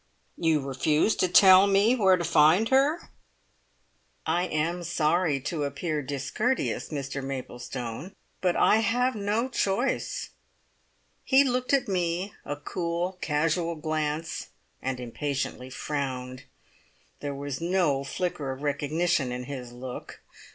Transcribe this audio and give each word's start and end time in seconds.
"You 0.35 0.61
refuse 0.61 1.15
to 1.17 1.27
tell 1.27 1.67
me 1.67 1.95
where 1.95 2.17
to 2.17 2.23
find 2.23 2.69
her?" 2.69 3.11
"I 4.25 4.45
am 4.47 4.81
sorry 4.81 5.39
to 5.41 5.63
appear 5.63 6.01
discourteous, 6.01 6.89
Mr 6.89 7.23
Maplestone, 7.23 8.15
but 8.41 8.55
I 8.55 8.77
have 8.77 9.13
no 9.13 9.47
choice." 9.47 10.31
He 11.23 11.43
looked 11.43 11.71
at 11.71 11.87
me, 11.87 12.33
a 12.45 12.55
cool, 12.55 13.19
casual 13.21 13.75
glance, 13.75 14.47
and 14.81 14.99
impatiently 14.99 15.69
frowned. 15.69 16.45
There 17.19 17.35
was 17.35 17.61
no 17.61 18.03
flicker 18.03 18.51
of 18.51 18.63
recognition 18.63 19.31
in 19.31 19.43
his 19.43 19.71
look. 19.71 20.21